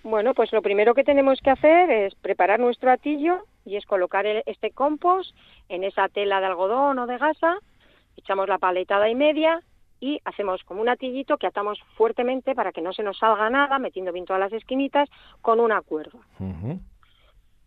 Bueno, 0.02 0.35
pues 0.35 0.52
lo 0.52 0.62
primero 0.62 0.94
que 0.94 1.04
tenemos 1.04 1.40
que 1.40 1.50
hacer 1.50 1.90
es 1.90 2.14
preparar 2.14 2.61
nuestro 2.61 2.90
atillo 2.92 3.44
y 3.64 3.76
es 3.76 3.85
colocar 3.85 4.25
este 4.25 4.70
compost 4.70 5.37
en 5.68 5.82
esa 5.82 6.08
tela 6.08 6.40
de 6.40 6.46
algodón 6.46 6.99
o 7.00 7.06
de 7.06 7.18
gasa, 7.18 7.58
echamos 8.16 8.49
la 8.49 8.58
paletada 8.58 9.11
y 9.11 9.16
media 9.16 9.61
y 9.99 10.20
hacemos 10.25 10.62
como 10.62 10.80
un 10.80 10.88
atillito 10.88 11.38
que 11.38 11.46
atamos 11.46 11.80
fuertemente 11.96 12.54
para 12.54 12.70
que 12.70 12.82
no 12.82 12.92
se 12.92 13.02
nos 13.02 13.18
salga 13.18 13.50
nada, 13.50 13.78
metiendo 13.78 14.12
bien 14.12 14.26
todas 14.26 14.40
las 14.40 14.52
esquinitas, 14.52 15.08
con 15.42 15.58
una 15.58 15.80
cuerda. 15.82 16.20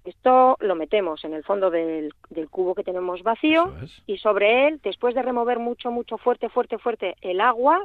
Esto 0.10 0.58
lo 0.60 0.74
metemos 0.74 1.24
en 1.24 1.36
el 1.36 1.44
fondo 1.44 1.70
del, 1.70 2.12
cubo 2.50 2.74
que 2.74 2.84
tenemos 2.84 3.22
vacío 3.22 3.76
y 4.08 4.18
sobre 4.18 4.68
él, 4.68 4.80
después 4.84 5.14
de 5.14 5.22
remover 5.22 5.60
mucho, 5.60 5.92
mucho, 5.92 6.18
fuerte, 6.18 6.50
fuerte, 6.50 6.80
fuerte 6.80 7.16
el 7.22 7.40
agua 7.40 7.80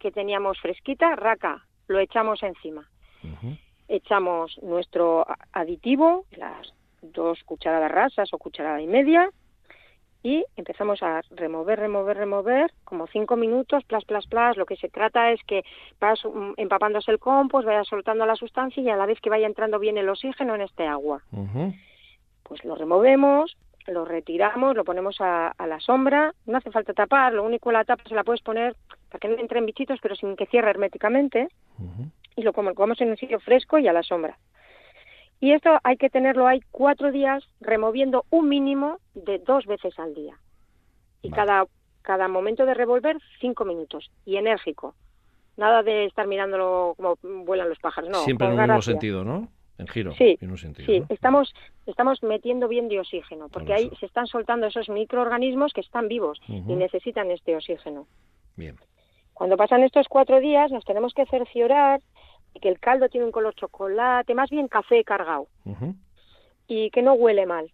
que 0.00 0.10
teníamos 0.10 0.60
fresquita, 0.60 1.14
raca, 1.14 1.64
lo 1.86 2.00
echamos 2.00 2.42
encima. 2.42 2.90
Echamos 3.86 4.58
nuestro 4.64 5.26
aditivo, 5.52 6.24
las 6.32 6.74
dos 7.02 7.44
cucharadas 7.44 7.92
rasas 7.92 8.34
o 8.34 8.38
cucharada 8.38 8.80
y 8.80 8.88
media, 8.88 9.30
y 10.24 10.42
empezamos 10.56 11.02
a 11.02 11.20
remover, 11.32 11.78
remover, 11.78 12.16
remover, 12.16 12.72
como 12.84 13.06
cinco 13.06 13.36
minutos, 13.36 13.84
plas, 13.84 14.06
plas, 14.06 14.26
plas. 14.26 14.56
Lo 14.56 14.64
que 14.64 14.74
se 14.76 14.88
trata 14.88 15.30
es 15.30 15.40
que 15.44 15.62
vas 16.00 16.18
empapándose 16.56 17.10
el 17.10 17.18
compost, 17.18 17.66
vaya 17.66 17.84
soltando 17.84 18.24
la 18.24 18.34
sustancia 18.34 18.82
y 18.82 18.88
a 18.88 18.96
la 18.96 19.04
vez 19.04 19.20
que 19.20 19.28
vaya 19.28 19.46
entrando 19.46 19.78
bien 19.78 19.98
el 19.98 20.08
oxígeno 20.08 20.54
en 20.54 20.62
este 20.62 20.86
agua. 20.86 21.22
Pues 22.42 22.64
lo 22.64 22.74
removemos, 22.74 23.54
lo 23.86 24.06
retiramos, 24.06 24.74
lo 24.74 24.84
ponemos 24.84 25.16
a, 25.20 25.54
la 25.58 25.78
sombra. 25.80 26.32
No 26.46 26.56
hace 26.56 26.70
falta 26.70 26.94
tapar, 26.94 27.34
lo 27.34 27.44
único 27.44 27.70
la 27.70 27.84
tapa 27.84 28.04
se 28.08 28.14
la 28.14 28.24
puedes 28.24 28.40
poner 28.40 28.74
para 29.10 29.20
que 29.20 29.28
no 29.28 29.36
entren 29.36 29.66
bichitos, 29.66 29.98
pero 30.00 30.16
sin 30.16 30.36
que 30.36 30.46
cierre 30.46 30.70
herméticamente. 30.70 31.48
Y 32.34 32.42
lo 32.42 32.54
comemos 32.54 32.98
en 33.02 33.10
un 33.10 33.18
sitio 33.18 33.40
fresco 33.40 33.76
y 33.78 33.88
a 33.88 33.92
la 33.92 34.02
sombra. 34.02 34.38
Y 35.44 35.52
esto 35.52 35.78
hay 35.84 35.98
que 35.98 36.08
tenerlo 36.08 36.46
ahí 36.46 36.60
cuatro 36.70 37.12
días 37.12 37.44
removiendo 37.60 38.24
un 38.30 38.48
mínimo 38.48 38.96
de 39.12 39.38
dos 39.40 39.66
veces 39.66 39.92
al 39.98 40.14
día. 40.14 40.38
Y 41.20 41.28
cada, 41.28 41.66
cada 42.00 42.28
momento 42.28 42.64
de 42.64 42.72
revolver, 42.72 43.18
cinco 43.42 43.66
minutos. 43.66 44.10
Y 44.24 44.36
enérgico. 44.36 44.94
Nada 45.58 45.82
de 45.82 46.06
estar 46.06 46.26
mirándolo 46.26 46.94
como 46.96 47.18
vuelan 47.44 47.68
los 47.68 47.78
pájaros. 47.78 48.08
No, 48.08 48.20
Siempre 48.20 48.46
en 48.46 48.54
un 48.54 48.60
mismo 48.60 48.80
sentido, 48.80 49.22
¿no? 49.22 49.48
En 49.76 49.86
giro. 49.86 50.14
Sí, 50.14 50.38
en 50.40 50.50
un 50.50 50.56
sentido, 50.56 50.86
sí. 50.86 51.02
Estamos, 51.10 51.52
estamos 51.84 52.22
metiendo 52.22 52.66
bien 52.66 52.88
de 52.88 53.00
oxígeno, 53.00 53.50
porque 53.50 53.74
ahí 53.74 53.90
se 54.00 54.06
están 54.06 54.26
soltando 54.26 54.66
esos 54.66 54.88
microorganismos 54.88 55.74
que 55.74 55.82
están 55.82 56.08
vivos 56.08 56.40
y 56.48 56.74
necesitan 56.74 57.30
este 57.30 57.54
oxígeno. 57.54 58.06
Bien. 58.56 58.76
Cuando 59.34 59.58
pasan 59.58 59.82
estos 59.82 60.06
cuatro 60.08 60.40
días, 60.40 60.70
nos 60.70 60.86
tenemos 60.86 61.12
que 61.12 61.26
cerciorar 61.26 62.00
que 62.60 62.68
el 62.68 62.80
caldo 62.80 63.08
tiene 63.08 63.26
un 63.26 63.32
color 63.32 63.54
chocolate, 63.54 64.34
más 64.34 64.50
bien 64.50 64.68
café 64.68 65.04
cargado, 65.04 65.48
y 66.66 66.90
que 66.90 67.02
no 67.02 67.14
huele 67.14 67.46
mal. 67.46 67.72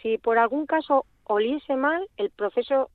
Si 0.00 0.18
por 0.18 0.38
algún 0.38 0.66
caso 0.66 1.04
oliese 1.24 1.76
mal, 1.76 2.08
el 2.16 2.30
proceso 2.30 2.90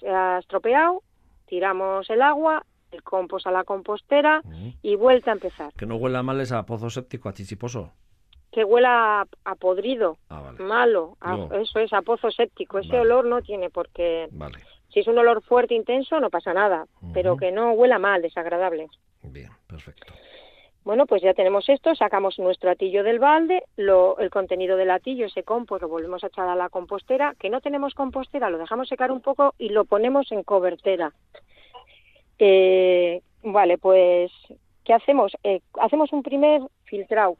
se 0.00 0.08
ha 0.08 0.38
estropeado, 0.38 1.02
tiramos 1.46 2.08
el 2.10 2.22
agua, 2.22 2.64
el 2.90 3.02
compost 3.02 3.46
a 3.46 3.50
la 3.50 3.64
compostera 3.64 4.42
y 4.82 4.96
vuelta 4.96 5.30
a 5.30 5.34
empezar. 5.34 5.72
Que 5.74 5.86
no 5.86 5.96
huela 5.96 6.22
mal 6.22 6.40
es 6.40 6.52
a 6.52 6.64
pozo 6.64 6.90
séptico, 6.90 7.28
a 7.28 7.32
chichiposo. 7.32 7.92
Que 8.50 8.64
huela 8.64 9.26
a, 9.44 9.54
podrido, 9.56 10.16
ah, 10.30 10.52
malo, 10.58 11.18
eso 11.60 11.78
es 11.78 11.92
a 11.92 12.00
pozo 12.02 12.30
séptico. 12.30 12.78
Ese 12.78 12.98
olor 12.98 13.26
no 13.26 13.42
tiene 13.42 13.68
por 13.70 13.90
qué. 13.90 14.28
Si 14.88 15.00
es 15.00 15.08
un 15.08 15.18
olor 15.18 15.42
fuerte, 15.42 15.74
intenso, 15.74 16.20
no 16.20 16.30
pasa 16.30 16.54
nada, 16.54 16.86
pero 17.12 17.36
que 17.36 17.52
no 17.52 17.72
huela 17.72 17.98
mal, 17.98 18.22
desagradable. 18.22 18.88
Bien, 19.22 19.50
perfecto. 19.66 20.14
Bueno, 20.86 21.06
pues 21.06 21.20
ya 21.20 21.34
tenemos 21.34 21.68
esto, 21.68 21.96
sacamos 21.96 22.38
nuestro 22.38 22.70
atillo 22.70 23.02
del 23.02 23.18
balde, 23.18 23.64
lo, 23.76 24.16
el 24.18 24.30
contenido 24.30 24.76
del 24.76 24.92
atillo, 24.92 25.26
ese 25.26 25.42
compost, 25.42 25.82
lo 25.82 25.88
volvemos 25.88 26.22
a 26.22 26.28
echar 26.28 26.48
a 26.48 26.54
la 26.54 26.68
compostera, 26.68 27.34
que 27.40 27.50
no 27.50 27.60
tenemos 27.60 27.92
compostera, 27.92 28.50
lo 28.50 28.58
dejamos 28.58 28.88
secar 28.88 29.10
un 29.10 29.20
poco 29.20 29.52
y 29.58 29.70
lo 29.70 29.84
ponemos 29.84 30.30
en 30.30 30.44
cobertera. 30.44 31.12
Eh, 32.38 33.20
vale, 33.42 33.78
pues, 33.78 34.30
¿qué 34.84 34.92
hacemos? 34.92 35.36
Eh, 35.42 35.60
hacemos 35.80 36.12
un 36.12 36.22
primer 36.22 36.62
filtrado. 36.84 37.36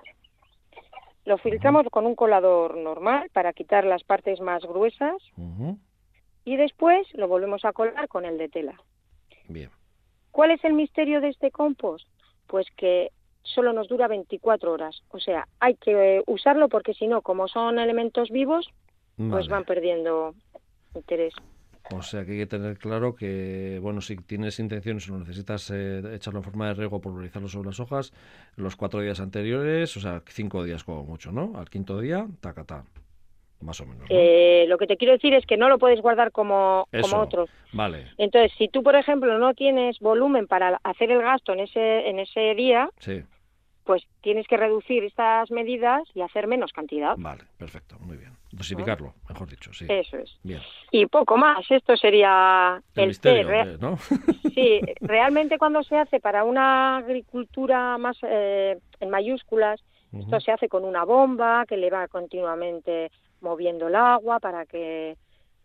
Lo 1.25 1.39
filtramos 1.39 1.87
con 1.89 2.05
un 2.05 2.17
colador 2.17 2.77
normal 2.77 3.31
para 3.33 3.53
quitar 3.53 3.85
las 3.85 4.03
partes 4.03 4.41
más 4.41 4.65
gruesas 4.65 5.23
y 6.45 6.57
después 6.57 7.07
lo 7.15 7.29
volvemos 7.29 7.65
a 7.65 7.73
colar 7.73 8.09
con 8.09 8.25
el 8.25 8.39
de 8.39 8.49
tela. 8.49 8.75
Bien. 9.47 9.71
¿Cuál 10.33 10.51
es 10.51 10.65
el 10.65 10.73
misterio 10.73 11.21
de 11.21 11.29
este 11.29 11.53
compost? 11.53 12.09
Pues 12.49 12.67
que 12.77 13.13
solo 13.55 13.73
nos 13.73 13.89
dura 13.89 14.09
24 14.09 14.73
horas. 14.73 15.03
O 15.11 15.19
sea, 15.19 15.47
hay 15.61 15.75
que 15.77 16.23
usarlo 16.27 16.69
porque 16.69 16.95
si 16.95 17.07
no, 17.07 17.23
como 17.23 17.49
son 17.49 17.79
elementos 17.79 18.31
vivos, 18.31 18.69
pues 19.17 19.49
van 19.49 19.65
perdiendo 19.65 20.35
interés. 20.95 21.35
O 21.93 22.03
sea 22.03 22.25
que 22.25 22.33
hay 22.33 22.39
que 22.39 22.47
tener 22.47 22.79
claro 22.79 23.15
que, 23.15 23.79
bueno, 23.81 24.01
si 24.01 24.17
tienes 24.17 24.59
intenciones 24.59 25.09
o 25.09 25.19
necesitas 25.19 25.71
eh, 25.71 26.03
echarlo 26.15 26.41
en 26.41 26.45
forma 26.45 26.69
de 26.69 26.75
riego, 26.75 27.01
pulverizarlo 27.01 27.49
sobre 27.49 27.67
las 27.67 27.81
hojas, 27.81 28.13
los 28.57 28.75
cuatro 28.77 29.01
días 29.01 29.21
anteriores, 29.21 29.97
o 29.97 30.01
sea, 30.01 30.23
cinco 30.27 30.65
días 30.65 30.83
como 30.83 31.05
mucho, 31.05 31.31
¿no? 31.31 31.53
Al 31.57 31.71
quinto 31.71 32.01
día, 32.01 32.27
tacatá, 32.41 32.85
más 33.61 33.81
o 33.81 33.87
menos. 33.87 34.07
Eh, 34.09 34.65
lo 34.69 34.79
que 34.79 34.89
te 34.89 34.97
quiero 34.97 35.13
decir 35.13 35.33
es 35.35 35.47
que 35.47 35.57
no 35.57 35.69
lo 35.69 35.79
puedes 35.79 36.01
guardar 36.01 36.33
como, 36.33 36.89
como 37.03 37.23
otros. 37.23 37.49
Vale. 37.73 38.07
Entonces, 38.19 38.53
si 38.59 38.69
tú, 38.69 38.83
por 38.83 38.97
ejemplo, 38.97 39.39
no 39.39 39.55
tienes 39.55 40.01
volumen 40.01 40.49
para 40.49 40.81
hacer 40.83 41.13
el 41.13 41.23
gasto 41.23 41.53
en 41.53 41.61
ese, 41.61 42.09
en 42.09 42.19
ese 42.19 42.55
día, 42.57 42.91
sí 42.99 43.23
pues 43.87 44.03
tienes 44.21 44.47
que 44.49 44.57
reducir 44.57 45.05
estas 45.05 45.51
medidas 45.51 46.03
y 46.13 46.21
hacer 46.21 46.49
menos 46.49 46.73
cantidad. 46.73 47.15
Vale, 47.17 47.45
perfecto, 47.57 47.97
muy 48.01 48.17
bien. 48.17 48.33
Dosificarlo, 48.51 49.15
mejor 49.29 49.49
dicho, 49.49 49.73
sí. 49.73 49.87
Eso 49.89 50.19
es. 50.19 50.37
Bien. 50.43 50.61
Y 50.91 51.07
poco 51.07 51.37
más, 51.37 51.65
esto 51.71 51.97
sería 51.97 52.83
el, 52.97 53.09
misterio, 53.09 53.79
¿no? 53.79 53.97
sí, 54.55 54.81
realmente 55.01 55.57
cuando 55.57 55.83
se 55.85 55.97
hace 55.97 56.21
para 56.21 56.43
una 56.43 56.99
agricultura 56.99 57.97
más 57.97 58.19
eh, 58.23 58.79
en 58.99 59.11
mayúsculas, 59.11 59.81
esto 60.13 60.41
se 60.41 60.51
hace 60.51 60.69
con 60.69 60.85
una 60.85 61.05
bomba 61.05 61.65
que 61.67 61.77
le 61.77 61.91
va 61.91 62.09
continuamente 62.09 63.11
moviendo 63.41 63.89
el 63.89 63.95
agua 63.95 64.41
para 64.41 64.65
que 64.65 65.17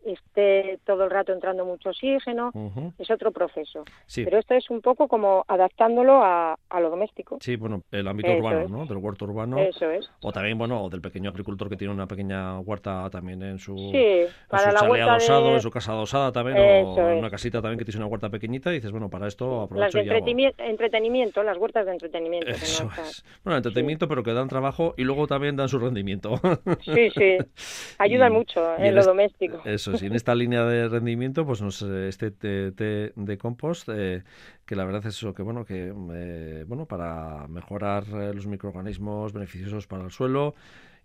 esté 0.04 0.78
todo 0.84 1.04
el 1.04 1.10
rato 1.10 1.32
entrando 1.32 1.64
mucho 1.64 1.90
oxígeno, 1.90 2.52
es 2.98 3.10
otro 3.10 3.32
proceso. 3.32 3.84
Pero 4.14 4.38
esto 4.38 4.54
es 4.54 4.70
un 4.70 4.80
poco 4.80 5.08
como 5.08 5.44
adaptándolo 5.48 6.22
a, 6.22 6.56
lo 6.80 6.90
doméstico. 6.90 7.38
Sí, 7.40 7.56
bueno, 7.56 7.82
el 7.90 8.08
ámbito 8.08 8.32
urbano, 8.32 8.68
¿no? 8.68 8.86
Del 8.86 8.98
huerto 8.98 9.24
urbano. 9.24 9.58
Eso 9.58 9.90
es. 9.90 10.10
O 10.20 10.32
también, 10.32 10.58
bueno, 10.58 10.88
del 10.88 11.00
pequeño 11.00 11.30
agricultor 11.30 11.68
que 11.68 11.76
tiene 11.76 11.94
una 11.94 12.06
pequeña 12.06 12.58
huerta 12.60 13.08
también 13.10 13.42
en 13.42 13.58
su, 13.58 13.76
sí, 13.76 14.24
para 14.48 14.76
su 14.76 14.94
la 14.94 15.04
adosado, 15.04 15.54
en 15.54 15.60
su 15.60 15.70
casa 15.70 15.92
adosada 15.92 16.32
también, 16.32 16.56
o 16.58 17.10
en 17.10 17.18
una 17.18 17.30
casita 17.30 17.60
también 17.60 17.78
que 17.78 17.84
tiene 17.84 18.00
una 18.00 18.06
huerta 18.06 18.30
pequeñita 18.30 18.70
y 18.70 18.74
dices, 18.76 18.90
bueno, 18.90 19.08
para 19.08 19.28
esto 19.28 19.62
aprovecho 19.62 19.98
las 19.98 20.06
de 20.06 20.62
entretenimiento, 20.68 21.42
las 21.42 21.56
huertas 21.56 21.86
de 21.86 21.92
entretenimiento. 21.92 22.50
Eso 22.50 22.88
es. 23.00 23.24
Bueno, 23.44 23.56
entretenimiento, 23.58 24.08
pero 24.08 24.22
que 24.22 24.32
dan 24.32 24.48
trabajo 24.48 24.94
y 24.96 25.04
luego 25.04 25.26
también 25.26 25.56
dan 25.56 25.68
su 25.68 25.78
rendimiento. 25.78 26.40
Sí, 26.82 27.10
sí. 27.10 27.36
Ayudan 27.98 28.32
mucho 28.32 28.76
en 28.78 28.94
lo 28.94 29.04
doméstico. 29.04 29.60
Eso 29.64 29.91
sí, 29.98 30.06
en 30.06 30.14
esta 30.14 30.34
línea 30.34 30.64
de 30.64 30.88
rendimiento, 30.88 31.44
pues 31.46 31.62
nos, 31.62 31.82
este 31.82 32.30
té, 32.30 33.12
de 33.14 33.38
compost, 33.38 33.88
eh, 33.88 34.22
que 34.66 34.76
la 34.76 34.84
verdad 34.84 35.06
es 35.06 35.16
eso, 35.16 35.34
que 35.34 35.42
bueno, 35.42 35.64
que 35.64 35.92
eh, 36.14 36.64
bueno, 36.66 36.86
para 36.86 37.46
mejorar 37.48 38.04
eh, 38.12 38.32
los 38.34 38.46
microorganismos 38.46 39.32
beneficiosos 39.32 39.86
para 39.86 40.04
el 40.04 40.10
suelo 40.10 40.54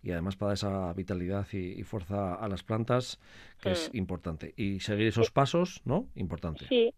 y 0.04 0.12
además 0.12 0.36
para 0.36 0.54
esa 0.54 0.94
vitalidad 0.94 1.48
y, 1.52 1.84
fuerza 1.84 2.36
a 2.36 2.48
las 2.48 2.64
plantas, 2.64 3.20
que 3.62 3.72
es 3.72 3.92
mm. 3.94 3.98
importante. 3.98 4.54
Y 4.56 4.80
seguir 4.80 5.08
esos 5.08 5.32
pasos, 5.32 5.82
¿no? 5.86 6.06
Importante. 6.16 6.66
Sí, 6.68 6.94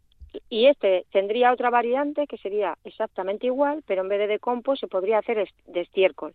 y 0.50 0.65
este 0.65 1.05
tendría 1.12 1.51
otra 1.51 1.69
variante 1.69 2.27
que 2.27 2.38
sería 2.38 2.77
exactamente 2.84 3.48
igual, 3.48 3.84
pero 3.88 4.01
en 4.01 4.10
vez 4.10 4.19
de 4.19 4.27
de 4.27 4.39
compost 4.39 4.81
se 4.81 4.88
podría 4.88 5.19
hacer 5.19 5.50
de 5.67 5.81
estiércol, 5.81 6.34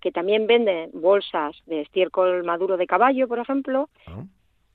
que 0.00 0.12
también 0.12 0.46
venden 0.46 0.90
bolsas 0.92 1.56
de 1.66 1.82
estiércol 1.82 2.44
maduro 2.44 2.76
de 2.76 2.86
caballo, 2.86 3.28
por 3.28 3.38
ejemplo, 3.38 3.88
ah. 4.06 4.24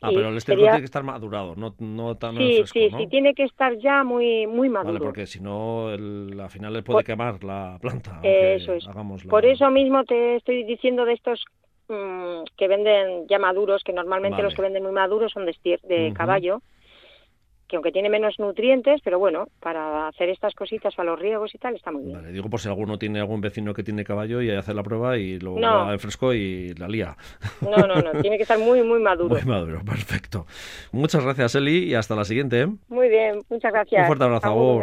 Ah, 0.03 0.09
pero 0.11 0.29
el 0.29 0.37
estiércol 0.37 0.65
tiene 0.65 0.79
que 0.79 0.85
estar 0.85 1.03
madurado, 1.03 1.55
no, 1.55 1.75
no 1.77 2.15
tan 2.15 2.35
sí, 2.35 2.55
fresco, 2.57 2.79
Sí, 2.79 2.89
sí, 2.97 3.07
tiene 3.07 3.35
que 3.35 3.43
estar 3.43 3.77
ya 3.77 4.03
muy 4.03 4.47
muy 4.47 4.67
maduro. 4.67 4.93
Vale, 4.93 5.05
porque 5.05 5.27
si 5.27 5.39
no, 5.39 5.89
al 5.89 6.49
final 6.49 6.73
le 6.73 6.81
puede 6.81 7.03
quemar 7.03 7.43
la 7.43 7.77
planta. 7.79 8.19
Eso 8.23 8.73
es. 8.73 8.87
Por 9.29 9.45
eso 9.45 9.69
mismo 9.69 10.03
te 10.03 10.37
estoy 10.37 10.63
diciendo 10.63 11.05
de 11.05 11.13
estos 11.13 11.45
mm, 11.87 12.45
que 12.57 12.67
venden 12.67 13.27
ya 13.27 13.37
maduros, 13.37 13.83
que 13.83 13.93
normalmente 13.93 14.41
los 14.41 14.55
que 14.55 14.63
venden 14.63 14.81
muy 14.81 14.91
maduros 14.91 15.31
son 15.31 15.45
de, 15.45 15.55
de 15.83 16.13
caballo, 16.13 16.63
que 17.71 17.77
aunque 17.77 17.93
tiene 17.93 18.09
menos 18.09 18.37
nutrientes, 18.37 18.99
pero 19.01 19.17
bueno, 19.17 19.47
para 19.61 20.09
hacer 20.09 20.27
estas 20.29 20.53
cositas 20.53 20.93
a 20.99 21.03
los 21.05 21.17
riegos 21.17 21.55
y 21.55 21.57
tal 21.57 21.73
está 21.73 21.89
muy 21.89 22.03
bien. 22.03 22.17
Vale, 22.17 22.33
digo 22.33 22.49
por 22.49 22.59
si 22.59 22.67
alguno 22.67 22.99
tiene 22.99 23.21
algún 23.21 23.39
vecino 23.39 23.73
que 23.73 23.81
tiene 23.81 24.03
caballo 24.03 24.41
y 24.41 24.51
hace 24.51 24.73
la 24.73 24.83
prueba 24.83 25.17
y 25.17 25.39
lo 25.39 25.57
no. 25.57 25.97
fresco 25.97 26.33
y 26.33 26.73
la 26.73 26.89
lía. 26.89 27.15
No, 27.61 27.87
no, 27.87 27.95
no, 27.95 28.21
tiene 28.21 28.35
que 28.35 28.43
estar 28.43 28.59
muy, 28.59 28.83
muy 28.83 28.99
maduro. 29.01 29.33
Muy 29.33 29.45
maduro, 29.45 29.81
perfecto. 29.85 30.45
Muchas 30.91 31.23
gracias, 31.23 31.55
Eli, 31.55 31.85
y 31.85 31.95
hasta 31.95 32.13
la 32.13 32.25
siguiente. 32.25 32.61
¿eh? 32.61 32.67
Muy 32.89 33.07
bien, 33.07 33.41
muchas 33.49 33.71
gracias. 33.71 34.01
Un 34.01 34.07
fuerte 34.07 34.25
abrazo. 34.25 34.81